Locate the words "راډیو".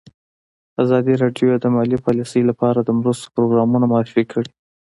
1.23-1.49